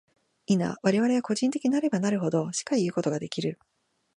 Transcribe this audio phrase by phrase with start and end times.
[0.47, 3.59] 否、我々は個人的なればなるほど、しかいうことができる。